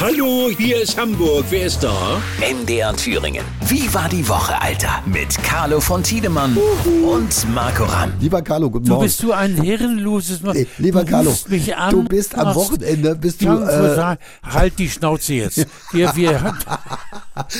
Hallo, 0.00 0.48
hier 0.56 0.80
ist 0.80 0.98
Hamburg. 0.98 1.44
Wer 1.50 1.66
ist 1.66 1.80
da? 1.82 2.22
MDR 2.40 2.96
Thüringen. 2.96 3.44
Wie 3.66 3.92
war 3.92 4.08
die 4.08 4.26
Woche, 4.26 4.58
Alter? 4.58 5.02
Mit 5.04 5.36
Carlo 5.42 5.78
von 5.78 6.02
Tiedemann 6.02 6.56
und 7.04 7.54
Marco 7.54 7.84
Ramm. 7.84 8.14
Lieber 8.18 8.40
Carlo, 8.40 8.70
guten 8.70 8.86
Du 8.86 8.92
Morgen. 8.92 9.04
bist 9.04 9.22
du 9.22 9.32
ein 9.32 9.62
herrenloses 9.62 10.40
Mann. 10.40 10.56
Nee, 10.56 10.66
lieber 10.78 11.04
du 11.04 11.10
Carlo, 11.10 11.36
an, 11.76 11.90
du 11.90 12.04
bist 12.04 12.34
am 12.34 12.54
Wochenende, 12.54 13.14
bist 13.14 13.42
du, 13.42 13.48
äh, 13.48 14.16
halt 14.42 14.78
die 14.78 14.88
Schnauze 14.88 15.34
jetzt. 15.34 15.66
Wir, 15.92 16.16
wir, 16.16 16.54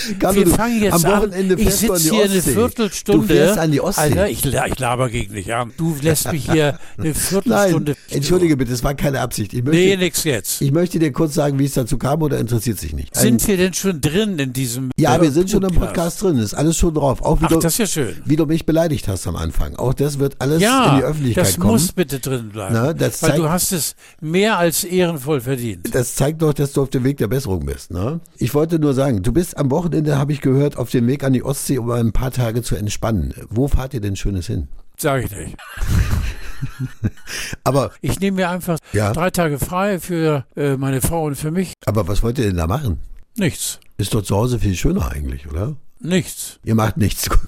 Carlo, 0.19 0.45
wir 0.47 0.47
fangen 0.55 0.83
jetzt 0.83 1.05
am. 1.05 1.05
Wochenende 1.05 1.55
Ich 1.55 1.61
an 1.67 1.67
die 1.67 1.77
sitze 1.77 2.11
hier 2.15 2.25
eine. 2.25 2.43
Viertelstunde. 2.43 3.27
Du 3.29 3.33
fährst 3.35 3.59
an 3.59 3.71
die 3.73 3.81
Ostsee. 3.81 4.01
Alter, 4.03 4.29
ich, 4.29 4.45
ich 4.45 4.79
laber 4.79 5.09
gegen 5.11 5.35
dich 5.35 5.53
an. 5.55 5.73
Du 5.77 5.96
lässt 6.03 6.31
mich 6.33 6.51
hier 6.51 6.79
eine 6.99 7.14
Viertelstunde. 7.14 7.93
Nein, 7.93 8.17
entschuldige 8.17 8.57
bitte, 8.57 8.73
es 8.73 8.82
war 8.85 8.95
keine 8.95 9.21
Absicht. 9.21 9.53
Ich 9.53 9.63
möchte, 9.63 9.79
Nee, 9.79 9.96
nix 9.96 10.25
jetzt. 10.25 10.61
ich 10.61 10.73
möchte 10.73 10.99
dir 10.99 11.13
kurz 11.13 11.35
sagen, 11.35 11.59
wie 11.59 11.64
es 11.64 11.75
dazu 11.75 11.99
kam 11.99 12.23
oder 12.23 12.39
interessiert 12.39 12.79
sich 12.79 12.93
nicht? 12.93 13.14
Sind 13.17 13.46
wir 13.46 13.57
denn 13.57 13.75
schon 13.75 14.01
drin 14.01 14.39
in 14.39 14.53
diesem 14.53 14.90
ja, 14.99 15.17
äh, 15.17 15.23
wir 15.23 15.31
sind 15.32 15.51
schon 15.51 15.63
im 15.63 15.75
Podcast 15.75 16.23
drin, 16.23 16.39
ist 16.39 16.54
alles 16.54 16.76
schon 16.76 16.95
drauf. 16.95 17.23
Auch 17.23 17.40
wie, 17.40 17.45
Ach, 17.46 17.49
du, 17.51 17.59
das 17.59 17.75
ist 17.75 17.79
ja 17.79 17.87
schön. 17.87 18.17
wie 18.25 18.37
du 18.37 18.46
mich 18.46 18.67
beleidigt 18.67 19.09
hast 19.09 19.26
am 19.26 19.37
Anfang. 19.37 19.76
Auch 19.76 19.95
das 19.95 20.18
wird 20.18 20.37
alles 20.40 20.61
Ja, 20.62 20.93
in 20.93 20.99
die 20.99 21.04
Öffentlichkeit 21.04 21.46
das 21.46 21.59
kommen. 21.59 21.73
muss 21.73 21.93
bitte 21.93 22.21
drin 22.21 22.51
bleiben. 22.51 22.75
Na, 22.75 22.93
das 22.93 23.23
weil 23.23 23.31
zeigt- 23.31 23.43
du 23.43 23.49
hast 23.49 23.73
es 23.73 23.95
mehr 24.21 24.59
als 24.59 24.85
ehrenvoll 24.85 25.40
verdient. 25.40 25.95
Das 25.95 26.15
zeigt 26.15 26.43
doch, 26.43 26.53
dass 26.53 26.73
du 26.73 26.82
auf 26.82 26.90
dem 26.90 27.04
Weg 27.04 27.17
der 27.18 27.29
Besserung 27.29 27.65
bist. 27.67 27.90
Ne? 27.90 28.21
Ich 28.39 28.54
wollte 28.54 28.79
nur 28.79 28.95
sagen, 28.95 29.23
du 29.23 29.32
bist 29.32 29.57
am 29.57 29.70
Wochenende, 29.71 30.19
habe 30.19 30.33
ich 30.33 30.41
gehört, 30.41 30.77
auf 30.77 30.91
dem 30.91 31.07
Weg 31.07 31.25
an 31.25 31.33
die 31.33 31.43
Ostsee, 31.43 31.79
um 31.79 31.91
ein 31.91 32.12
paar 32.12 32.31
Tage 32.31 32.62
zu 32.62 32.77
entspannen. 32.77 33.34
Wo 33.48 33.69
fahrt 33.69 33.95
ihr 33.95 34.01
denn 34.01 34.17
Schönes 34.17 34.47
hin? 34.47 34.69
Sag 34.98 35.25
ich 35.25 35.31
nicht. 35.31 35.56
Aber, 37.65 37.91
Ich 38.01 38.20
nehme 38.20 38.37
mir 38.37 38.51
einfach 38.51 38.79
Ja. 38.93 39.12
drei 39.12 39.31
Tage 39.31 39.59
frei 39.59 39.98
für 39.98 40.45
äh, 40.56 40.77
meine 40.77 41.01
Frau 41.01 41.25
und 41.25 41.37
für 41.37 41.51
mich. 41.51 41.73
aber 41.87 42.06
was 42.09 42.23
wollt 42.23 42.39
ihr 42.39 42.47
denn 42.47 42.56
da 42.56 42.67
machen? 42.67 42.98
Nichts. 43.37 43.81
Ist 43.97 44.15
doch 44.15 44.23
zu 44.23 44.37
Hause 44.37 44.59
viel 44.59 44.75
schöner 44.75 45.11
eigentlich, 45.11 45.48
oder? 45.48 45.77
Nichts. 46.01 46.59
Ihr 46.65 46.75
macht 46.75 46.97
nichts. 46.97 47.29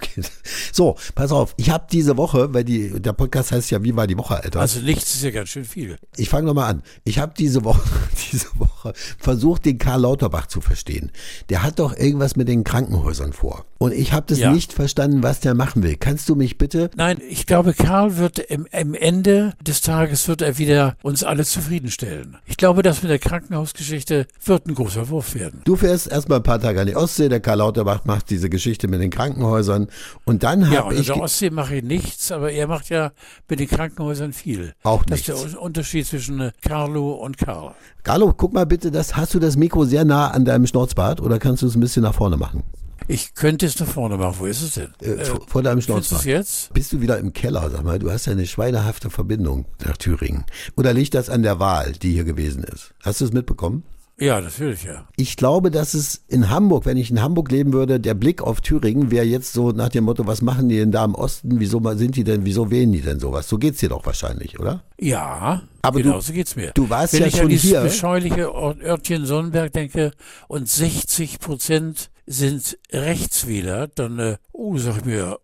So, 0.74 0.96
pass 1.14 1.32
auf. 1.32 1.54
Ich 1.58 1.70
habe 1.70 1.86
diese 1.90 2.16
Woche, 2.16 2.52
weil 2.54 2.64
die, 2.64 2.90
der 3.00 3.12
Podcast 3.12 3.52
heißt 3.52 3.70
ja, 3.70 3.82
wie 3.82 3.94
war 3.94 4.06
die 4.06 4.16
Woche, 4.16 4.42
Alter? 4.42 4.60
Also 4.60 4.80
nichts 4.80 5.14
ist 5.14 5.22
ja 5.22 5.30
ganz 5.30 5.50
schön 5.50 5.64
viel. 5.64 5.96
Ich 6.16 6.28
fange 6.30 6.46
nochmal 6.46 6.70
an. 6.70 6.82
Ich 7.04 7.18
habe 7.18 7.32
diese 7.36 7.64
Woche, 7.64 7.82
diese 8.32 8.46
Woche 8.54 8.92
versucht, 9.18 9.64
den 9.66 9.78
Karl 9.78 10.00
Lauterbach 10.02 10.46
zu 10.46 10.60
verstehen. 10.60 11.10
Der 11.50 11.62
hat 11.62 11.78
doch 11.78 11.94
irgendwas 11.96 12.36
mit 12.36 12.48
den 12.48 12.64
Krankenhäusern 12.64 13.32
vor. 13.32 13.64
Und 13.78 13.92
ich 13.92 14.12
habe 14.12 14.26
das 14.28 14.38
Ja. 14.38 14.52
nicht 14.52 14.72
verstanden, 14.72 15.22
was 15.22 15.40
der 15.40 15.54
machen 15.54 15.82
will. 15.82 15.96
Kannst 15.96 16.28
du 16.28 16.36
mich 16.36 16.56
bitte 16.58 16.90
Nein, 16.96 17.18
ich 17.28 17.46
glaube, 17.46 17.74
Karl 17.74 18.16
wird 18.16 18.38
im, 18.38 18.66
im 18.70 18.94
Ende 18.94 19.54
des 19.60 19.80
Tages 19.82 20.28
wird 20.28 20.40
er 20.42 20.56
wieder 20.58 20.96
uns 21.02 21.22
alle 21.24 21.44
zufriedenstellen. 21.44 22.36
Ich 22.46 22.56
glaube, 22.56 22.82
das 22.82 23.02
mit 23.02 23.10
der 23.10 23.18
Krankenhausgeschichte 23.18 24.26
wird 24.44 24.66
ein 24.66 24.74
großer 24.74 25.08
Wurf 25.10 25.34
werden. 25.34 25.60
Du 25.64 25.76
fährst 25.76 26.06
erstmal 26.08 26.38
ein 26.38 26.42
paar 26.44 26.60
Tage 26.60 26.80
an 26.80 26.86
die 26.86 26.96
Ostsee, 26.96 27.28
der 27.28 27.40
Karl 27.40 27.58
Lauterbach 27.58 28.04
macht 28.04 28.30
diese 28.30 28.41
Geschichte 28.50 28.88
mit 28.88 29.00
den 29.00 29.10
Krankenhäusern 29.10 29.88
und 30.24 30.42
dann 30.42 30.60
Ja, 30.72 30.84
habe 30.84 30.94
ich 30.94 31.06
der 31.06 31.14
ge- 31.16 31.24
Ostsee 31.24 31.50
mache 31.50 31.76
ich 31.76 31.82
nichts, 31.82 32.30
aber 32.32 32.52
er 32.52 32.66
macht 32.66 32.88
ja 32.88 33.12
mit 33.48 33.60
den 33.60 33.68
Krankenhäusern 33.68 34.32
viel. 34.32 34.74
Auch 34.82 35.04
Das 35.04 35.20
ist 35.20 35.28
nichts. 35.28 35.50
der 35.52 35.62
Unterschied 35.62 36.06
zwischen 36.06 36.40
äh, 36.40 36.52
Carlo 36.62 37.12
und 37.12 37.38
Karl. 37.38 37.74
Carlo, 38.02 38.32
guck 38.36 38.52
mal 38.52 38.66
bitte, 38.66 38.90
das 38.90 39.16
hast 39.16 39.34
du 39.34 39.38
das 39.38 39.56
Mikro 39.56 39.84
sehr 39.84 40.04
nah 40.04 40.28
an 40.30 40.44
deinem 40.44 40.66
Schnauzbart 40.66 41.20
oder 41.20 41.38
kannst 41.38 41.62
du 41.62 41.66
es 41.66 41.74
ein 41.74 41.80
bisschen 41.80 42.02
nach 42.02 42.14
vorne 42.14 42.36
machen? 42.36 42.62
Ich 43.08 43.34
könnte 43.34 43.66
es 43.66 43.78
nach 43.80 43.88
vorne 43.88 44.16
machen. 44.16 44.36
Wo 44.38 44.46
ist 44.46 44.62
es 44.62 44.74
denn? 44.74 44.94
Äh, 45.00 45.24
vor- 45.24 45.40
vor 45.48 45.62
deinem 45.62 45.80
Schnauzbart. 45.80 46.24
jetzt? 46.24 46.72
Bist 46.72 46.92
du 46.92 47.00
wieder 47.00 47.18
im 47.18 47.32
Keller, 47.32 47.68
sag 47.68 47.82
mal, 47.84 47.98
du 47.98 48.10
hast 48.12 48.26
ja 48.26 48.32
eine 48.32 48.46
schweinehafte 48.46 49.10
Verbindung 49.10 49.64
nach 49.84 49.96
Thüringen. 49.96 50.44
Oder 50.76 50.92
liegt 50.94 51.14
das 51.14 51.28
an 51.28 51.42
der 51.42 51.58
Wahl, 51.58 51.92
die 52.00 52.12
hier 52.12 52.22
gewesen 52.24 52.62
ist? 52.62 52.94
Hast 53.02 53.20
du 53.20 53.24
es 53.24 53.32
mitbekommen? 53.32 53.82
Ja, 54.22 54.40
natürlich, 54.40 54.84
ja. 54.84 55.08
Ich 55.16 55.36
glaube, 55.36 55.72
dass 55.72 55.94
es 55.94 56.22
in 56.28 56.48
Hamburg, 56.48 56.86
wenn 56.86 56.96
ich 56.96 57.10
in 57.10 57.20
Hamburg 57.20 57.50
leben 57.50 57.72
würde, 57.72 57.98
der 57.98 58.14
Blick 58.14 58.40
auf 58.40 58.60
Thüringen 58.60 59.10
wäre 59.10 59.24
jetzt 59.24 59.52
so 59.52 59.72
nach 59.72 59.88
dem 59.88 60.04
Motto, 60.04 60.28
was 60.28 60.42
machen 60.42 60.68
die 60.68 60.76
denn 60.78 60.92
da 60.92 61.04
im 61.04 61.16
Osten? 61.16 61.58
Wieso 61.58 61.80
sind 61.96 62.14
die 62.14 62.22
denn, 62.22 62.44
wieso 62.44 62.70
wählen 62.70 62.92
die 62.92 63.00
denn 63.00 63.18
sowas? 63.18 63.48
So 63.48 63.58
geht's 63.58 63.80
dir 63.80 63.88
doch 63.88 64.06
wahrscheinlich, 64.06 64.60
oder? 64.60 64.84
Ja, 65.00 65.62
Aber 65.82 66.00
genau 66.00 66.20
so 66.20 66.32
geht's 66.32 66.54
mir. 66.54 66.70
du 66.72 66.88
warst 66.88 67.14
Wenn 67.14 67.22
ja 67.22 67.26
ich 67.26 67.32
schon 67.32 67.42
an 67.42 67.48
dieses 67.48 67.68
hier. 67.70 67.80
bescheuliche 67.80 68.42
Örtchen 68.54 69.26
Sonnenberg 69.26 69.72
denke 69.72 70.12
und 70.46 70.68
60 70.68 71.40
Prozent 71.40 72.10
sind 72.24 72.78
Rechtswähler, 72.92 73.88
dann, 73.88 74.20
äh, 74.20 74.36
oh, 74.52 74.78
sag 74.78 74.98
ich 74.98 75.04
mir, 75.04 75.38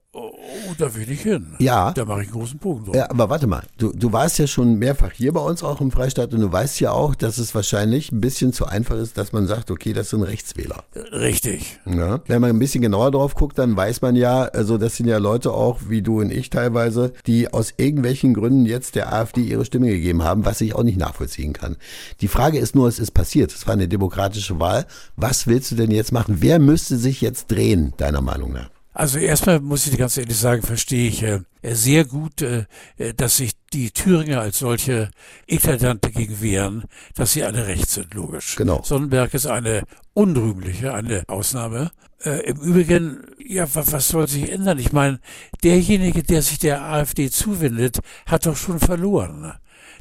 oh, 0.68 0.74
da 0.78 0.94
will 0.94 1.10
ich 1.10 1.22
hin. 1.22 1.54
Ja. 1.58 1.92
Da 1.92 2.04
mache 2.04 2.22
ich 2.22 2.28
einen 2.28 2.38
großen 2.38 2.58
Bogen 2.58 2.84
drum. 2.84 2.94
Ja, 2.94 3.10
aber 3.10 3.30
warte 3.30 3.46
mal, 3.46 3.62
du, 3.78 3.92
du 3.92 4.12
warst 4.12 4.38
ja 4.38 4.46
schon 4.46 4.78
mehrfach 4.78 5.12
hier 5.12 5.32
bei 5.32 5.40
uns 5.40 5.62
auch 5.62 5.80
im 5.80 5.90
Freistaat 5.90 6.32
und 6.34 6.40
du 6.40 6.52
weißt 6.52 6.80
ja 6.80 6.92
auch, 6.92 7.14
dass 7.14 7.38
es 7.38 7.54
wahrscheinlich 7.54 8.12
ein 8.12 8.20
bisschen 8.20 8.52
zu 8.52 8.66
einfach 8.66 8.96
ist, 8.96 9.18
dass 9.18 9.32
man 9.32 9.46
sagt, 9.46 9.70
okay, 9.70 9.92
das 9.92 10.10
sind 10.10 10.22
Rechtswähler. 10.22 10.84
Richtig. 11.12 11.78
Ja. 11.86 12.20
Wenn 12.26 12.40
man 12.40 12.50
ein 12.50 12.58
bisschen 12.58 12.82
genauer 12.82 13.10
drauf 13.10 13.34
guckt, 13.34 13.58
dann 13.58 13.76
weiß 13.76 14.02
man 14.02 14.16
ja, 14.16 14.44
also 14.44 14.78
das 14.78 14.96
sind 14.96 15.06
ja 15.06 15.18
Leute 15.18 15.52
auch, 15.52 15.80
wie 15.88 16.02
du 16.02 16.20
und 16.20 16.30
ich 16.30 16.50
teilweise, 16.50 17.12
die 17.26 17.52
aus 17.52 17.74
irgendwelchen 17.76 18.34
Gründen 18.34 18.66
jetzt 18.66 18.94
der 18.94 19.12
AfD 19.12 19.42
ihre 19.42 19.64
Stimme 19.64 19.88
gegeben 19.88 20.22
haben, 20.22 20.44
was 20.44 20.60
ich 20.60 20.74
auch 20.74 20.82
nicht 20.82 20.98
nachvollziehen 20.98 21.52
kann. 21.52 21.76
Die 22.20 22.28
Frage 22.28 22.58
ist 22.58 22.74
nur, 22.74 22.88
es 22.88 22.98
ist 22.98 23.12
passiert. 23.12 23.52
Es 23.52 23.66
war 23.66 23.74
eine 23.74 23.88
demokratische 23.88 24.60
Wahl. 24.60 24.86
Was 25.16 25.46
willst 25.46 25.70
du 25.70 25.76
denn 25.76 25.90
jetzt 25.90 26.12
machen? 26.12 26.36
Wer 26.40 26.58
müsste 26.58 26.96
sich 26.96 27.20
jetzt 27.20 27.50
drehen, 27.50 27.92
deiner 27.96 28.22
Meinung 28.22 28.52
nach? 28.52 28.70
Also 28.98 29.20
erstmal 29.20 29.60
muss 29.60 29.86
ich 29.86 29.92
dir 29.92 29.98
ganz 29.98 30.16
ehrlich 30.16 30.36
sagen, 30.36 30.60
verstehe 30.62 31.08
ich 31.08 31.22
äh, 31.22 31.38
sehr 31.62 32.04
gut, 32.04 32.42
äh, 32.42 32.64
äh, 32.96 33.14
dass 33.14 33.36
sich 33.36 33.52
die 33.72 33.92
Thüringer 33.92 34.40
als 34.40 34.58
solche 34.58 35.12
eklatant 35.46 36.04
dagegen 36.04 36.40
wehren, 36.40 36.82
dass 37.14 37.34
sie 37.34 37.44
alle 37.44 37.68
rechts 37.68 37.94
sind, 37.94 38.12
logisch. 38.14 38.56
Genau. 38.56 38.82
Sonnenberg 38.82 39.32
ist 39.34 39.46
eine 39.46 39.84
unrühmliche, 40.14 40.94
eine 40.94 41.22
Ausnahme. 41.28 41.92
Äh, 42.24 42.50
Im 42.50 42.56
Übrigen, 42.56 43.24
ja, 43.38 43.72
was, 43.72 43.92
was 43.92 44.08
soll 44.08 44.26
sich 44.26 44.50
ändern? 44.50 44.80
Ich 44.80 44.92
meine, 44.92 45.20
derjenige, 45.62 46.24
der 46.24 46.42
sich 46.42 46.58
der 46.58 46.82
AfD 46.82 47.30
zuwendet, 47.30 48.00
hat 48.26 48.46
doch 48.46 48.56
schon 48.56 48.80
verloren. 48.80 49.52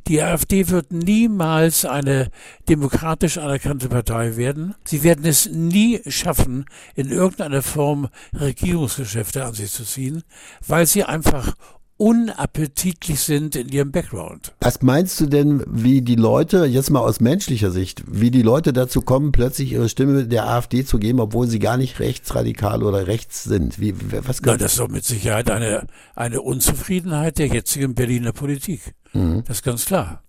Die 0.07 0.21
AfD 0.21 0.69
wird 0.69 0.91
niemals 0.91 1.85
eine 1.85 2.29
demokratisch 2.69 3.37
anerkannte 3.37 3.89
Partei 3.89 4.37
werden. 4.37 4.75
Sie 4.85 5.03
werden 5.03 5.25
es 5.25 5.49
nie 5.49 6.01
schaffen, 6.07 6.65
in 6.95 7.09
irgendeiner 7.09 7.61
Form 7.61 8.09
Regierungsgeschäfte 8.33 9.43
an 9.43 9.53
sich 9.53 9.71
zu 9.71 9.83
ziehen, 9.83 10.23
weil 10.65 10.85
sie 10.85 11.03
einfach 11.03 11.53
unappetitlich 11.97 13.19
sind 13.19 13.55
in 13.55 13.69
ihrem 13.69 13.91
Background. 13.91 14.53
Was 14.61 14.81
meinst 14.81 15.19
du 15.19 15.25
denn, 15.25 15.63
wie 15.67 16.01
die 16.01 16.15
Leute, 16.15 16.65
jetzt 16.65 16.89
mal 16.89 16.99
aus 16.99 17.19
menschlicher 17.19 17.71
Sicht, 17.71 18.03
wie 18.07 18.31
die 18.31 18.43
Leute 18.43 18.73
dazu 18.73 19.01
kommen, 19.01 19.31
plötzlich 19.31 19.71
ihre 19.71 19.89
Stimme 19.89 20.25
der 20.25 20.47
AfD 20.47 20.85
zu 20.85 20.99
geben, 20.99 21.19
obwohl 21.19 21.47
sie 21.47 21.59
gar 21.59 21.77
nicht 21.77 21.99
rechtsradikal 21.99 22.83
oder 22.83 23.07
rechts 23.07 23.43
sind? 23.43 23.79
Wie, 23.79 23.95
was 24.25 24.41
Na, 24.43 24.57
das 24.57 24.73
ist 24.73 24.79
doch 24.79 24.89
mit 24.89 25.05
Sicherheit 25.05 25.49
eine, 25.49 25.87
eine 26.15 26.41
Unzufriedenheit 26.41 27.39
der 27.39 27.47
jetzigen 27.47 27.95
Berliner 27.95 28.31
Politik. 28.31 28.93
Das 29.13 29.57
ist 29.57 29.63
ganz 29.63 29.85
klar. 29.85 30.23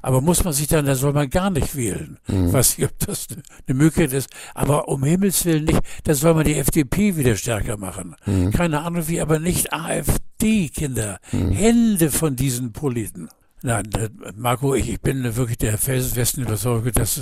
Aber 0.00 0.20
muss 0.20 0.42
man 0.42 0.52
sich 0.52 0.66
dann, 0.66 0.86
da 0.86 0.94
soll 0.94 1.12
man 1.12 1.30
gar 1.30 1.50
nicht 1.50 1.76
wählen. 1.76 2.18
Ich 2.26 2.52
weiß 2.52 2.78
nicht, 2.78 2.90
ob 2.90 2.98
das 3.06 3.28
eine 3.68 3.78
Möglichkeit 3.78 4.12
ist. 4.12 4.30
Aber 4.54 4.88
um 4.88 5.04
Himmels 5.04 5.44
Willen 5.44 5.64
nicht, 5.64 5.80
da 6.04 6.14
soll 6.14 6.34
man 6.34 6.44
die 6.44 6.56
FDP 6.56 7.16
wieder 7.16 7.36
stärker 7.36 7.76
machen. 7.76 8.16
Keine 8.52 8.80
Ahnung 8.80 9.06
wie, 9.06 9.20
aber 9.20 9.38
nicht 9.38 9.72
AfD, 9.72 10.68
Kinder. 10.70 11.11
Hände 11.30 12.10
von 12.10 12.36
diesen 12.36 12.72
Politiken. 12.72 13.28
Nein, 13.62 13.88
äh, 13.94 14.08
Marco, 14.36 14.74
ich, 14.74 14.88
ich 14.88 15.00
bin 15.00 15.36
wirklich 15.36 15.58
der 15.58 15.78
felsenfesten 15.78 16.42
Überzeugung, 16.42 16.92
dass 16.92 17.20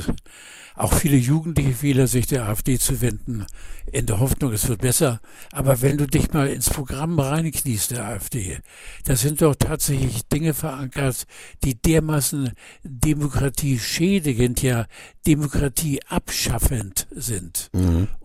auch 0.74 0.94
viele 0.94 1.16
jugendliche 1.16 1.82
Wähler 1.82 2.06
sich 2.06 2.26
der 2.26 2.48
AfD 2.48 2.78
zuwenden, 2.78 3.44
in 3.92 4.06
der 4.06 4.20
Hoffnung, 4.20 4.52
es 4.52 4.66
wird 4.68 4.80
besser. 4.80 5.20
Aber 5.52 5.82
wenn 5.82 5.98
du 5.98 6.06
dich 6.06 6.32
mal 6.32 6.48
ins 6.48 6.70
Programm 6.70 7.18
reinkniest 7.18 7.90
der 7.90 8.06
AfD, 8.06 8.58
da 9.04 9.16
sind 9.16 9.42
doch 9.42 9.54
tatsächlich 9.54 10.26
Dinge 10.28 10.54
verankert, 10.54 11.26
die 11.64 11.74
dermaßen 11.74 12.52
Demokratie 12.82 13.78
schädigend, 13.78 14.62
ja 14.62 14.86
Demokratie 15.26 16.00
abschaffend 16.06 17.06
sind. 17.10 17.70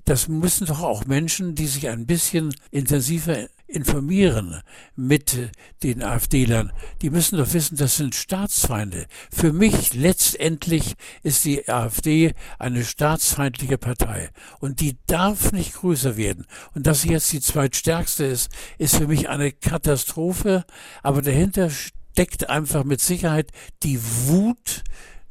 Das 0.05 0.29
müssen 0.29 0.67
doch 0.67 0.81
auch 0.81 1.05
Menschen, 1.05 1.55
die 1.55 1.67
sich 1.67 1.89
ein 1.89 2.05
bisschen 2.05 2.55
intensiver 2.71 3.47
informieren 3.75 4.61
mit 4.95 5.51
den 5.83 6.01
AfDlern, 6.01 6.71
die 7.01 7.09
müssen 7.09 7.37
doch 7.37 7.53
wissen, 7.53 7.77
das 7.77 7.97
sind 7.97 8.15
Staatsfeinde. 8.15 9.05
Für 9.31 9.53
mich 9.53 9.93
letztendlich 9.93 10.95
ist 11.23 11.45
die 11.45 11.67
AfD 11.67 12.33
eine 12.57 12.83
staatsfeindliche 12.83 13.77
Partei 13.77 14.29
und 14.59 14.79
die 14.79 14.97
darf 15.07 15.51
nicht 15.51 15.73
größer 15.73 16.17
werden. 16.17 16.45
Und 16.73 16.87
dass 16.87 17.01
sie 17.01 17.09
jetzt 17.09 17.31
die 17.33 17.41
zweitstärkste 17.41 18.25
ist, 18.25 18.49
ist 18.77 18.95
für 18.95 19.07
mich 19.07 19.29
eine 19.29 19.51
Katastrophe, 19.51 20.65
aber 21.03 21.21
dahinter 21.21 21.69
steckt 21.69 22.49
einfach 22.49 22.85
mit 22.85 23.01
Sicherheit 23.01 23.51
die 23.83 23.99
Wut 24.01 24.83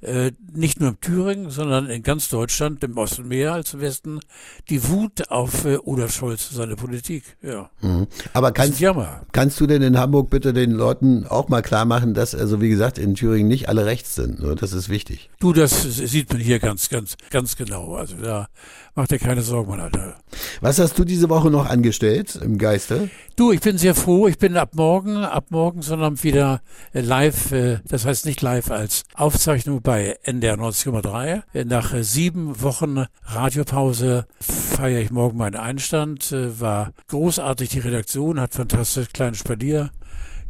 äh, 0.04 0.32
nicht 0.52 0.80
nur 0.80 0.90
in 0.90 1.00
Thüringen, 1.00 1.50
sondern 1.50 1.88
in 1.88 2.02
ganz 2.02 2.28
Deutschland, 2.28 2.84
im 2.84 2.96
Osten 2.96 3.28
mehr 3.28 3.54
als 3.54 3.74
im 3.74 3.80
Westen, 3.80 4.20
die 4.68 4.88
Wut 4.88 5.30
auf 5.30 5.64
äh, 5.64 5.78
Olaf 5.84 6.12
Scholz 6.14 6.50
und 6.50 6.56
seine 6.56 6.76
Politik. 6.76 7.24
Ja. 7.42 7.70
Mhm. 7.80 8.06
Aber 8.32 8.52
kannst, 8.52 8.82
kannst 9.32 9.60
du 9.60 9.66
denn 9.66 9.82
in 9.82 9.98
Hamburg 9.98 10.30
bitte 10.30 10.52
den 10.52 10.72
Leuten 10.72 11.26
auch 11.26 11.48
mal 11.48 11.62
klar 11.62 11.84
machen, 11.84 12.14
dass, 12.14 12.34
also 12.34 12.60
wie 12.60 12.68
gesagt, 12.68 12.98
in 12.98 13.14
Thüringen 13.14 13.48
nicht 13.48 13.68
alle 13.68 13.86
rechts 13.86 14.14
sind? 14.14 14.40
Ne? 14.40 14.54
Das 14.54 14.72
ist 14.72 14.88
wichtig. 14.88 15.30
Du, 15.40 15.52
das 15.52 15.82
sieht 15.82 16.32
man 16.32 16.40
hier 16.40 16.58
ganz, 16.58 16.88
ganz, 16.88 17.16
ganz 17.30 17.56
genau. 17.56 17.94
Also 17.94 18.16
da 18.16 18.48
macht 18.94 19.10
dir 19.10 19.18
keine 19.18 19.42
Sorgen, 19.42 19.70
mein 19.70 19.80
Alter. 19.80 20.16
Was 20.60 20.78
hast 20.78 20.98
du 20.98 21.04
diese 21.04 21.28
Woche 21.28 21.50
noch 21.50 21.68
angestellt 21.68 22.38
im 22.42 22.58
Geiste? 22.58 23.10
Du, 23.36 23.52
ich 23.52 23.60
bin 23.60 23.78
sehr 23.78 23.94
froh. 23.94 24.28
Ich 24.28 24.38
bin 24.38 24.56
ab 24.56 24.74
morgen, 24.74 25.16
ab 25.16 25.46
morgen, 25.50 25.82
sondern 25.82 26.22
wieder 26.22 26.60
äh, 26.92 27.00
live, 27.00 27.52
äh, 27.52 27.78
das 27.88 28.04
heißt 28.04 28.26
nicht 28.26 28.42
live 28.42 28.70
als 28.70 29.04
Aufzeichnung 29.14 29.82
bei 29.82 29.93
NDR 30.02 30.56
90,3. 30.56 31.42
Äh, 31.52 31.64
Nach 31.64 31.92
äh, 31.92 32.02
sieben 32.02 32.60
Wochen 32.62 33.04
Radiopause 33.24 34.26
feiere 34.40 35.00
ich 35.00 35.10
morgen 35.10 35.38
meinen 35.38 35.56
Einstand. 35.56 36.32
Äh, 36.32 36.60
War 36.60 36.92
großartig 37.08 37.68
die 37.70 37.80
Redaktion, 37.80 38.40
hat 38.40 38.54
fantastisch 38.54 39.08
kleinen 39.12 39.34
Spalier 39.34 39.90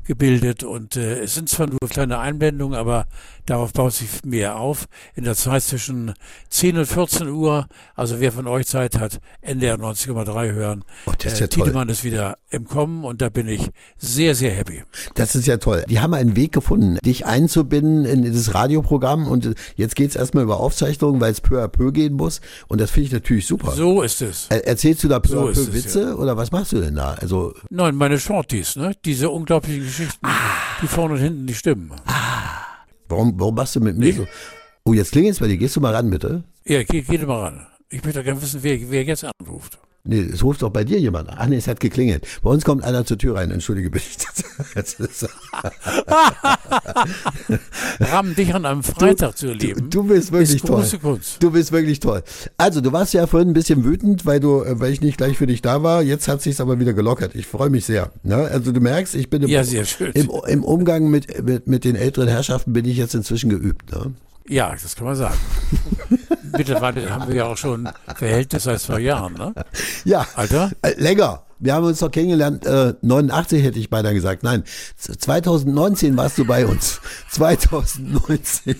gebildet 0.06 0.64
und 0.64 0.96
äh, 0.96 1.20
es 1.20 1.34
sind 1.34 1.48
zwar 1.48 1.66
nur 1.66 1.78
kleine 1.88 2.18
Einblendungen, 2.18 2.78
aber 2.78 3.06
darauf 3.46 3.72
baut 3.72 3.92
sich 3.92 4.08
mehr 4.24 4.56
auf. 4.56 4.86
In 5.14 5.24
der 5.24 5.34
Zeit 5.34 5.62
zwischen 5.62 6.14
10 6.50 6.78
und 6.78 6.86
14 6.86 7.28
Uhr, 7.28 7.66
also 7.94 8.20
wer 8.20 8.32
von 8.32 8.46
euch 8.46 8.66
Zeit 8.66 8.98
hat, 8.98 9.20
NDR 9.42 9.76
90,3 9.76 10.52
hören. 10.52 10.84
Oh, 11.06 11.12
das 11.18 11.34
ist 11.34 11.40
ja 11.40 11.46
toll. 11.46 11.64
Tiedemann 11.66 11.88
ist 11.88 12.04
wieder 12.04 12.38
im 12.50 12.64
Kommen 12.66 13.04
und 13.04 13.20
da 13.22 13.28
bin 13.28 13.48
ich 13.48 13.68
sehr, 13.98 14.34
sehr 14.34 14.50
happy. 14.52 14.82
Das 15.14 15.34
ist 15.34 15.46
ja 15.46 15.56
toll. 15.58 15.84
Die 15.88 16.00
haben 16.00 16.14
einen 16.14 16.36
Weg 16.36 16.52
gefunden, 16.52 16.98
dich 17.04 17.26
einzubinden 17.26 18.04
in 18.04 18.22
dieses 18.22 18.54
Radioprogramm 18.54 19.26
und 19.26 19.54
jetzt 19.76 19.96
geht's 19.96 20.16
erstmal 20.16 20.44
über 20.44 20.60
Aufzeichnungen, 20.60 21.20
weil 21.20 21.32
es 21.32 21.40
peu 21.40 21.62
à 21.62 21.68
peu 21.68 21.92
gehen 21.92 22.14
muss 22.14 22.40
und 22.68 22.80
das 22.80 22.90
finde 22.90 23.06
ich 23.08 23.12
natürlich 23.12 23.46
super. 23.46 23.72
So 23.72 24.02
ist 24.02 24.22
es. 24.22 24.46
Er- 24.50 24.66
Erzählst 24.66 25.04
du 25.04 25.08
da 25.08 25.20
peu 25.20 25.28
So 25.28 25.40
à 25.48 25.52
peu 25.52 25.60
es, 25.60 25.72
Witze 25.72 26.16
oder 26.16 26.36
was 26.36 26.50
machst 26.52 26.72
du 26.72 26.80
denn 26.80 26.94
da? 26.94 27.14
Also 27.14 27.52
Nein, 27.70 27.94
meine 27.94 28.18
Shorties, 28.18 28.76
ne? 28.76 28.94
Diese 29.04 29.30
unglaublichen 29.30 29.88
Geschichten, 29.96 30.26
die 30.82 30.88
vorne 30.88 31.14
und 31.14 31.20
hinten 31.20 31.44
nicht 31.44 31.58
stimmen. 31.58 31.92
warum, 33.08 33.38
warum 33.38 33.54
machst 33.54 33.76
du 33.76 33.80
mit 33.80 33.96
mir 33.96 34.12
so? 34.12 34.26
Oh, 34.84 34.92
jetzt 34.92 35.12
klingelt's 35.12 35.38
bei 35.38 35.46
dir. 35.46 35.56
Gehst 35.56 35.76
du 35.76 35.80
mal 35.80 35.94
ran, 35.94 36.10
bitte? 36.10 36.42
Ja, 36.64 36.82
geh, 36.82 37.02
geh 37.02 37.18
mal 37.18 37.40
ran. 37.40 37.66
Ich 37.90 38.02
möchte 38.02 38.24
gerne 38.24 38.42
wissen, 38.42 38.60
wer, 38.64 38.90
wer 38.90 39.04
jetzt 39.04 39.24
anruft. 39.24 39.78
Nee, 40.06 40.20
es 40.20 40.44
ruft 40.44 40.60
doch 40.60 40.68
bei 40.68 40.84
dir 40.84 41.00
jemand 41.00 41.30
an. 41.30 41.36
Ach 41.38 41.46
nee, 41.46 41.56
es 41.56 41.66
hat 41.66 41.80
geklingelt. 41.80 42.26
Bei 42.42 42.50
uns 42.50 42.62
kommt 42.62 42.84
einer 42.84 43.06
zur 43.06 43.16
Tür 43.16 43.36
rein. 43.36 43.50
Entschuldige 43.50 43.88
bitte. 43.88 44.04
Rahmen 48.00 48.34
dich 48.34 48.54
an 48.54 48.66
einem 48.66 48.82
Freitag 48.82 49.38
zu 49.38 49.48
erleben. 49.48 49.88
Du 49.88 50.02
bist 50.02 50.30
wirklich 50.30 50.60
toll. 50.60 50.86
Kunst. 51.00 51.42
Du 51.42 51.50
bist 51.50 51.72
wirklich 51.72 52.00
toll. 52.00 52.22
Also, 52.58 52.82
du 52.82 52.92
warst 52.92 53.14
ja 53.14 53.26
vorhin 53.26 53.48
ein 53.48 53.54
bisschen 53.54 53.82
wütend, 53.82 54.26
weil 54.26 54.40
du, 54.40 54.62
äh, 54.62 54.78
weil 54.78 54.92
ich 54.92 55.00
nicht 55.00 55.16
gleich 55.16 55.38
für 55.38 55.46
dich 55.46 55.62
da 55.62 55.82
war. 55.82 56.02
Jetzt 56.02 56.28
hat 56.28 56.42
sich's 56.42 56.60
aber 56.60 56.78
wieder 56.78 56.92
gelockert. 56.92 57.34
Ich 57.34 57.46
freue 57.46 57.70
mich 57.70 57.86
sehr. 57.86 58.12
Ne? 58.22 58.36
Also 58.36 58.72
du 58.72 58.80
merkst, 58.80 59.14
ich 59.14 59.30
bin 59.30 59.42
im, 59.42 59.48
Ja, 59.48 59.62
im, 60.12 60.30
im 60.46 60.64
Umgang 60.64 61.08
mit, 61.08 61.42
mit, 61.42 61.66
mit 61.66 61.84
den 61.84 61.96
älteren 61.96 62.28
Herrschaften 62.28 62.74
bin 62.74 62.84
ich 62.84 62.98
jetzt 62.98 63.14
inzwischen 63.14 63.48
geübt. 63.48 63.90
Ne? 63.90 64.12
Ja, 64.46 64.76
das 64.80 64.96
kann 64.96 65.06
man 65.06 65.16
sagen. 65.16 65.38
Mittlerweile 66.56 67.10
haben 67.10 67.28
wir 67.28 67.34
ja 67.34 67.44
auch 67.44 67.56
schon 67.56 67.88
Verhältnis 68.14 68.64
seit 68.64 68.80
zwei 68.80 69.00
Jahren, 69.00 69.34
ne? 69.34 69.54
Ja, 70.04 70.26
Alter? 70.34 70.70
äh, 70.82 70.94
länger. 70.96 71.42
Wir 71.64 71.72
haben 71.74 71.86
uns 71.86 72.00
doch 72.00 72.10
kennengelernt, 72.10 72.66
äh, 72.66 72.92
89 73.00 73.64
hätte 73.64 73.78
ich 73.78 73.88
beinahe 73.88 74.12
gesagt. 74.12 74.42
Nein, 74.42 74.64
z- 74.98 75.18
2019 75.18 76.14
warst 76.14 76.36
du 76.36 76.44
bei 76.44 76.66
uns. 76.66 77.00
2019. 77.30 78.76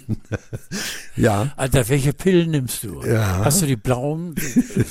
ja. 1.16 1.50
Alter, 1.56 1.88
welche 1.88 2.12
Pillen 2.12 2.50
nimmst 2.50 2.84
du? 2.84 3.02
Ja. 3.02 3.40
Hast 3.42 3.62
du 3.62 3.66
die 3.66 3.76
blauen? 3.76 4.34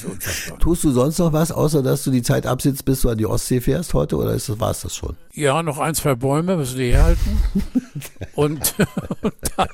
Tust 0.59 0.83
du 0.83 0.91
sonst 0.91 1.19
noch 1.19 1.33
was, 1.33 1.51
außer 1.51 1.83
dass 1.83 2.03
du 2.03 2.09
die 2.09 2.23
Zeit 2.23 2.47
absitzt, 2.47 2.83
bis 2.83 3.01
du 3.01 3.09
an 3.09 3.17
die 3.19 3.27
Ostsee 3.27 3.61
fährst 3.61 3.93
heute? 3.93 4.15
Oder 4.17 4.33
ist 4.33 4.49
das, 4.49 4.59
war's 4.59 4.81
das 4.81 4.95
schon? 4.95 5.15
Ja, 5.35 5.61
noch 5.61 5.77
ein, 5.77 5.93
zwei 5.93 6.15
Bäume 6.15 6.57
müssen 6.57 6.77
die 6.79 6.93
herhalten. 6.93 7.41
Und, 8.33 8.73
und 9.21 9.33
dann 9.55 9.67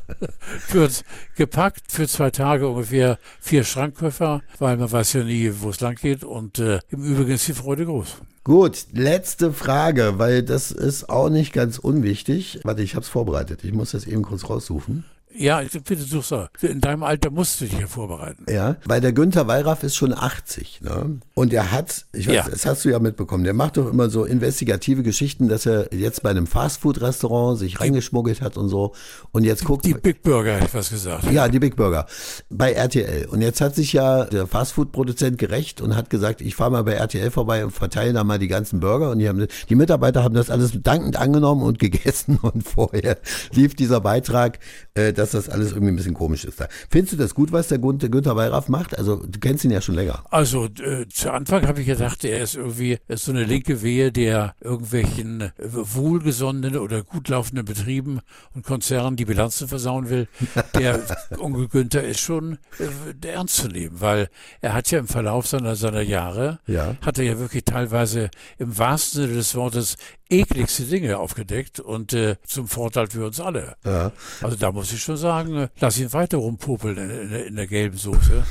wird 0.71 1.06
gepackt 1.38 1.83
für 1.88 2.06
zwei 2.07 2.31
Tage 2.31 2.68
ungefähr 2.68 3.18
vier 3.39 3.63
Schrankkoffer, 3.63 4.42
weil 4.57 4.75
man 4.75 4.92
weiß 4.92 5.13
ja 5.13 5.24
nie, 5.24 5.51
wo 5.60 5.69
es 5.69 5.80
lang 5.80 5.95
geht. 5.95 6.25
Und 6.25 6.60
äh, 6.60 6.80
im 6.89 7.01
Übrigen 7.01 7.31
ist 7.31 7.48
die 7.48 7.54
Freude 7.54 7.86
groß. 7.86 8.08
Gut, 8.44 8.88
letzte 8.94 9.53
Frage, 9.53 10.13
weil 10.17 10.44
das 10.44 10.71
ist 10.71 11.09
auch 11.09 11.29
nicht 11.29 11.53
ganz 11.53 11.77
unwichtig. 11.77 12.59
Warte, 12.63 12.81
ich 12.81 12.95
habe 12.95 13.03
es 13.03 13.09
vorbereitet. 13.09 13.63
Ich 13.63 13.73
muss 13.73 13.91
das 13.91 14.07
eben 14.07 14.23
kurz 14.23 14.50
raussuchen. 14.50 15.06
Ja, 15.35 15.61
ich- 15.61 15.71
bitte 15.71 16.01
such's 16.01 16.29
da. 16.29 16.49
In 16.61 16.81
deinem 16.81 17.03
Alter 17.03 17.29
musst 17.29 17.61
du 17.61 17.65
dich 17.65 17.79
ja 17.79 17.87
vorbereiten. 17.87 18.45
Ja, 18.49 18.77
weil 18.85 18.99
der 18.99 19.13
Günther 19.13 19.47
Wallraff 19.47 19.83
ist 19.83 19.95
schon 19.95 20.13
80, 20.13 20.81
ne? 20.81 21.19
Und 21.35 21.53
er 21.53 21.71
hat, 21.71 22.05
ich 22.13 22.27
weiß, 22.27 22.35
Ja. 22.35 22.45
das 22.49 22.65
hast 22.65 22.83
du 22.83 22.89
ja 22.89 22.99
mitbekommen, 22.99 23.43
der 23.43 23.53
macht 23.53 23.77
doch 23.77 23.87
immer 23.89 24.09
so 24.09 24.25
investigative 24.25 25.03
Geschichten, 25.03 25.47
dass 25.47 25.65
er 25.65 25.93
jetzt 25.93 26.23
bei 26.23 26.31
einem 26.31 26.47
Fastfood-Restaurant 26.47 27.59
sich 27.59 27.79
reingeschmuggelt 27.79 28.41
hat 28.41 28.57
und 28.57 28.69
so. 28.69 28.93
Und 29.31 29.43
jetzt 29.43 29.65
guckt. 29.65 29.85
Die 29.85 29.93
Big 29.93 30.23
Burger, 30.23 30.55
hätte 30.55 30.65
ich 30.65 30.73
was 30.73 30.89
gesagt. 30.89 31.31
ja, 31.31 31.47
die 31.47 31.59
Big 31.59 31.75
Burger 31.75 32.05
bei 32.49 32.73
RTL. 32.73 33.27
Und 33.27 33.41
jetzt 33.41 33.61
hat 33.61 33.75
sich 33.75 33.93
ja 33.93 34.25
der 34.25 34.47
Fastfood-Produzent 34.47 35.37
gerecht 35.37 35.79
und 35.81 35.95
hat 35.95 36.09
gesagt, 36.09 36.41
ich 36.41 36.55
fahre 36.55 36.71
mal 36.71 36.83
bei 36.83 36.93
RTL 36.93 37.29
vorbei 37.31 37.63
und 37.63 37.71
verteile 37.71 38.13
da 38.13 38.23
mal 38.23 38.39
die 38.39 38.47
ganzen 38.47 38.79
Burger. 38.79 39.11
Und 39.11 39.19
die, 39.19 39.29
haben, 39.29 39.45
die 39.69 39.75
Mitarbeiter 39.75 40.23
haben 40.23 40.33
das 40.33 40.49
alles 40.49 40.71
dankend 40.81 41.17
angenommen 41.17 41.61
und 41.61 41.77
gegessen. 41.79 42.37
Und 42.41 42.67
vorher 42.67 43.17
lief 43.53 43.75
dieser 43.75 44.01
Beitrag, 44.01 44.59
äh, 44.95 45.13
dass 45.19 45.31
das 45.31 45.50
alles 45.50 45.71
irgendwie 45.71 45.92
ein 45.92 45.95
bisschen 45.95 46.13
komisch 46.13 46.45
ist. 46.45 46.60
Da. 46.60 46.68
Findest 46.89 47.13
du 47.13 47.18
das 47.18 47.36
gut, 47.36 47.51
was 47.51 47.68
der 47.68 47.77
Günther, 47.80 48.36
Wallraff 48.36 48.69
macht? 48.69 48.98
Also 48.98 49.18
du 49.18 49.39
kennst 49.39 49.63
ihn 49.66 49.71
ja 49.71 49.81
schon 49.81 49.95
länger. 49.95 50.24
Also 50.31 50.66
äh, 50.66 51.07
zu 51.10 51.31
Anfang 51.31 51.68
habe 51.68 51.81
ich 51.81 51.88
gedacht, 51.88 52.24
er 52.24 52.42
ist 52.42 52.56
irgendwie 52.56 52.98
er 53.07 53.16
ist 53.16 53.25
so 53.25 53.31
eine 53.31 53.44
linke 53.44 53.81
Wehe, 53.81 54.12
der 54.12 54.56
irgendwelchen 54.62 55.42
äh, 55.42 55.51
wohlgesonnenen 55.71 56.77
oder 56.80 57.04
gut 57.04 57.27
laufenden 57.30 57.66
Betrieben 57.66 58.19
und 58.56 58.66
Konzernen 58.66 59.16
die 59.16 59.25
Bilanzen 59.25 59.68
versauen 59.68 60.10
will. 60.10 60.27
Der 60.75 61.00
Onkel 61.39 61.68
Günther 61.68 62.04
ist 62.04 62.19
schon 62.19 62.57
äh, 62.80 63.27
ernst 63.27 63.57
zu 63.57 63.68
nehmen, 63.68 64.00
weil 64.00 64.30
er 64.62 64.74
hat 64.74 64.89
ja 64.92 65.00
im 65.00 65.07
Verlauf 65.07 65.48
seiner, 65.48 65.75
seiner 65.75 66.01
Jahre, 66.01 66.60
Ja. 66.68 66.95
hat 67.01 67.18
er 67.19 67.25
ja 67.25 67.39
wirklich 67.39 67.66
teilweise 67.66 68.30
im 68.57 68.77
wahrsten 68.77 69.21
Sinne 69.24 69.33
des 69.36 69.56
Wortes 69.56 69.95
ekligste 70.29 70.83
Dinge 70.83 71.17
aufgedeckt 71.17 71.79
und 71.79 72.13
äh, 72.13 72.35
zum 72.45 72.67
Vorteil 72.67 73.07
für 73.07 73.25
uns 73.25 73.39
alle. 73.39 73.75
Ja. 73.85 74.11
Also 74.41 74.55
da 74.55 74.71
muss 74.71 74.91
ich 74.93 75.01
schon 75.01 75.17
sagen, 75.17 75.55
äh, 75.55 75.67
lass 75.79 75.97
ihn 75.99 76.13
weiter 76.13 76.37
rumpopeln 76.37 76.97
in, 76.97 77.09
in, 77.09 77.31
in 77.47 77.55
der 77.55 77.67
gelben 77.67 77.97
Soße. 77.97 78.43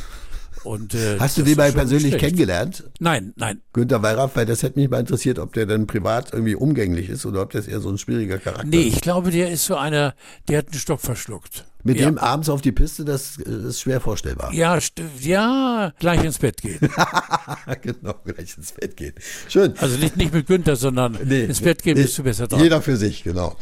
Und, 0.65 0.93
äh, 0.95 1.19
Hast 1.21 1.39
du 1.39 1.43
den 1.43 1.57
mal 1.57 1.73
persönlich 1.73 2.09
schlecht. 2.09 2.19
kennengelernt? 2.25 2.83
Nein, 2.99 3.33
nein. 3.37 3.63
Günther 3.73 4.03
Wallraff, 4.03 4.35
weil 4.35 4.45
das 4.45 4.65
hätte 4.65 4.79
mich 4.81 4.91
mal 4.91 4.99
interessiert, 4.99 5.39
ob 5.39 5.53
der 5.53 5.67
dann 5.67 5.87
privat 5.87 6.33
irgendwie 6.33 6.57
umgänglich 6.57 7.09
ist 7.09 7.25
oder 7.27 7.43
ob 7.43 7.53
das 7.53 7.69
eher 7.69 7.79
so 7.81 7.89
ein 7.89 7.97
schwieriger 7.97 8.39
Charakter 8.39 8.67
Nee, 8.67 8.83
ist. 8.83 8.97
ich 8.97 9.01
glaube, 9.01 9.31
der 9.31 9.51
ist 9.51 9.65
so 9.67 9.77
einer, 9.77 10.15
der 10.49 10.59
hat 10.59 10.67
einen 10.71 10.81
Stock 10.81 11.01
verschluckt. 11.01 11.65
Mit 11.89 12.01
ja. 12.01 12.07
dem 12.07 12.19
abends 12.19 12.49
auf 12.49 12.61
die 12.61 12.73
Piste, 12.73 13.05
das 13.05 13.39
äh, 13.39 13.69
ist 13.69 13.81
schwer 13.81 14.01
vorstellbar. 14.01 14.53
Ja, 14.53 14.79
ja, 15.21 15.93
gleich 15.99 16.23
ins 16.23 16.39
Bett 16.39 16.61
gehen. 16.61 16.79
genau, 17.83 18.15
gleich 18.25 18.57
ins 18.57 18.73
Bett 18.73 18.97
gehen. 18.97 19.15
Schön. 19.49 19.75
Also 19.79 19.97
nicht, 19.97 20.17
nicht 20.17 20.33
mit 20.33 20.47
Günther, 20.47 20.77
sondern 20.77 21.19
Nee, 21.25 21.45
ins 21.45 21.61
Bett 21.61 21.83
gehen 21.83 21.97
nee, 21.97 22.03
bist 22.03 22.19
du 22.19 22.23
besser 22.23 22.47
dran. 22.47 22.61
Jeder 22.61 22.83
für 22.83 22.97
sich, 22.97 23.25
genau. 23.25 23.57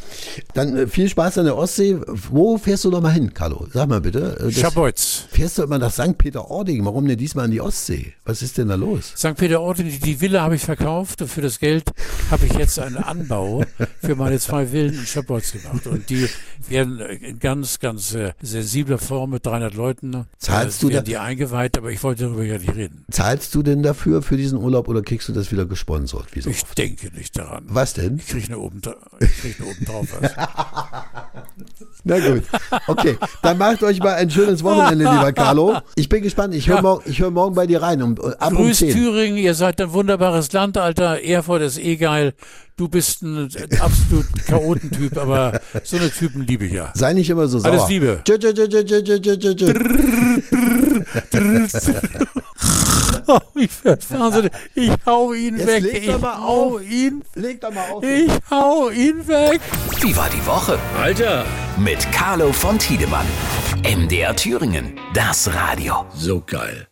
Dann 0.53 0.75
äh, 0.77 0.87
viel 0.87 1.09
Spaß 1.09 1.37
an 1.39 1.45
der 1.45 1.55
Ostsee. 1.55 1.97
Wo 2.05 2.57
fährst 2.57 2.83
du 2.85 2.91
noch 2.91 3.01
mal 3.01 3.13
hin, 3.13 3.33
Carlo? 3.33 3.67
Sag 3.73 3.87
mal 3.87 4.01
bitte. 4.01 4.37
Äh, 4.39 4.43
das- 4.45 4.55
Schabolz. 4.59 5.23
Fährst 5.31 5.57
du 5.57 5.63
immer 5.63 5.77
nach 5.79 5.91
St. 5.91 6.17
Peter-Ording? 6.17 6.83
Warum 6.85 7.07
denn 7.07 7.17
diesmal 7.17 7.45
an 7.45 7.51
die 7.51 7.61
Ostsee? 7.61 8.13
Was 8.25 8.41
ist 8.41 8.57
denn 8.57 8.67
da 8.67 8.75
los? 8.75 9.13
St. 9.15 9.35
Peter-Ording, 9.35 9.87
die- 9.87 9.99
die 9.99 10.19
Villa 10.21 10.41
habe 10.41 10.55
ich 10.55 10.61
verkauft 10.63 11.21
und 11.21 11.29
für 11.29 11.41
das 11.41 11.59
Geld 11.59 11.91
habe 12.29 12.45
ich 12.45 12.53
jetzt 12.53 12.77
einen 12.79 12.97
Anbau 12.97 13.63
für 14.01 14.15
meine 14.15 14.39
zwei 14.39 14.67
Villen 14.67 14.93
in 14.93 15.05
Schabolz 15.05 15.53
gemacht. 15.53 15.87
Und 15.87 16.09
die 16.09 16.27
werden 16.67 17.37
ganz, 17.39 17.79
ganz 17.79 18.13
äh, 18.17 18.33
sensibler 18.41 18.97
Form 18.97 19.29
mit 19.31 19.45
300 19.45 19.73
Leuten 19.73 20.25
Zahlst 20.37 20.83
äh, 20.83 20.87
du 20.87 20.93
da- 20.93 21.01
die 21.01 21.17
eingeweiht, 21.17 21.77
aber 21.77 21.91
ich 21.91 22.03
wollte 22.03 22.23
darüber 22.25 22.43
ja 22.43 22.57
nicht 22.57 22.75
reden. 22.75 23.05
Zahlst 23.11 23.53
du 23.55 23.63
denn 23.63 23.83
dafür, 23.83 24.21
für 24.21 24.37
diesen 24.37 24.57
Urlaub, 24.59 24.87
oder 24.89 25.01
kriegst 25.01 25.29
du 25.29 25.33
das 25.33 25.51
wieder 25.51 25.65
gesponsert? 25.65 26.27
So 26.37 26.49
Ich 26.49 26.63
oft? 26.63 26.77
denke 26.77 27.11
nicht 27.15 27.37
daran. 27.37 27.65
Was 27.67 27.93
denn? 27.93 28.17
Ich 28.17 28.27
kriege 28.27 28.47
eine 28.47 28.59
oben, 28.59 28.81
ich 29.19 29.37
krieg 29.41 29.55
eine 29.59 29.69
oben 29.69 29.85
drauf 29.85 30.07
was. 30.19 30.31
Na 32.07 32.19
gut. 32.19 32.43
Okay, 32.87 33.17
dann 33.41 33.57
macht 33.57 33.83
euch 33.83 33.99
mal 33.99 34.13
ein 34.15 34.29
schönes 34.29 34.63
Wochenende, 34.63 35.05
lieber 35.05 35.33
Carlo. 35.33 35.77
Ich 35.95 36.07
bin 36.07 36.23
gespannt. 36.23 36.55
Ich 36.55 36.67
höre 36.67 36.77
Ja. 36.77 36.81
morgen, 36.81 37.03
ich 37.09 37.19
hör 37.19 37.31
morgen 37.31 37.53
bei 37.55 37.67
dir 37.67 37.81
rein. 37.81 38.01
Um, 38.01 38.15
ab 38.39 38.51
um 38.51 38.57
Grüß 38.57 38.77
10. 38.77 38.93
Thüringen, 38.93 39.37
ihr 39.37 39.53
seid 39.53 39.81
ein 39.81 39.91
wunderbares 39.91 40.51
Land, 40.53 40.77
Alter. 40.77 41.21
Erfurt 41.21 41.61
ist 41.63 41.77
eh 41.79 41.97
geil. 41.97 42.33
Du 42.77 42.87
bist 42.87 43.23
ein 43.23 43.49
absolut 43.79 44.25
Chaotentyp, 44.45 45.17
aber 45.17 45.59
so 45.83 45.97
eine 45.97 46.11
Typen 46.11 46.45
liebe 46.45 46.65
ich 46.65 46.73
ja. 46.73 46.91
Sei 46.93 47.13
nicht 47.13 47.29
immer 47.29 47.47
so 47.47 47.57
sauer. 47.59 47.71
Alles 47.73 47.89
Liebe. 47.89 48.21
Tschö, 53.27 53.95
tschö, 53.97 53.97
tschö. 53.97 54.17
Oh, 54.19 54.47
ich 54.75 54.91
hau 55.05 55.33
ihn 55.33 55.57
Jetzt 55.57 55.67
weg. 55.67 55.83
leg 55.83 56.03
Ich 56.03 56.07
doch 56.07 56.21
mal 56.21 56.37
hau 56.41 56.75
auf. 56.75 56.81
ihn. 56.89 57.23
Leg 57.35 57.61
doch 57.61 57.71
mal 57.73 57.91
auf. 57.91 58.03
Ich 58.03 58.31
hau 58.49 58.89
ihn 58.89 59.27
weg. 59.27 59.59
Wie 60.01 60.15
war 60.15 60.29
die 60.29 60.45
Woche? 60.45 60.79
Alter, 61.01 61.45
Mit 61.77 62.09
Carlo 62.11 62.51
von 62.53 62.79
Tiedemann. 62.79 63.25
MDR 63.83 64.35
Thüringen, 64.35 64.99
das 65.13 65.53
Radio. 65.53 66.05
So 66.13 66.41
geil. 66.45 66.87